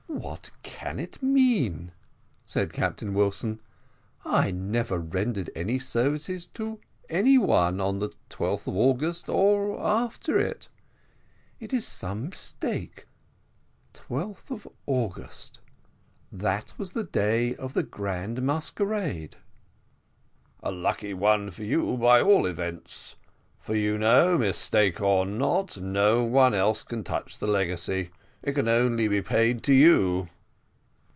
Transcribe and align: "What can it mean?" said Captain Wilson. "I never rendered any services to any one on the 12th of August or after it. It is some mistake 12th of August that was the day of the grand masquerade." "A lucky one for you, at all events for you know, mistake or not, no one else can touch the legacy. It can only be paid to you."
"What 0.13 0.51
can 0.61 0.99
it 0.99 1.23
mean?" 1.23 1.93
said 2.45 2.73
Captain 2.73 3.13
Wilson. 3.13 3.59
"I 4.23 4.51
never 4.51 4.99
rendered 4.99 5.49
any 5.55 5.79
services 5.79 6.45
to 6.47 6.79
any 7.09 7.39
one 7.39 7.79
on 7.81 7.97
the 7.97 8.09
12th 8.29 8.67
of 8.67 8.75
August 8.75 9.29
or 9.29 9.79
after 9.81 10.37
it. 10.37 10.67
It 11.59 11.73
is 11.73 11.87
some 11.87 12.29
mistake 12.29 13.07
12th 13.95 14.51
of 14.51 14.67
August 14.85 15.59
that 16.31 16.73
was 16.77 16.91
the 16.91 17.05
day 17.05 17.55
of 17.55 17.73
the 17.73 17.81
grand 17.83 18.43
masquerade." 18.43 19.37
"A 20.61 20.71
lucky 20.71 21.15
one 21.15 21.49
for 21.49 21.63
you, 21.63 21.91
at 22.05 22.21
all 22.21 22.45
events 22.45 23.15
for 23.59 23.75
you 23.75 23.97
know, 23.97 24.37
mistake 24.37 25.01
or 25.01 25.25
not, 25.25 25.77
no 25.77 26.23
one 26.23 26.53
else 26.53 26.83
can 26.83 27.03
touch 27.03 27.39
the 27.39 27.47
legacy. 27.47 28.11
It 28.43 28.53
can 28.53 28.67
only 28.67 29.07
be 29.07 29.21
paid 29.21 29.61
to 29.65 29.73
you." 29.73 30.27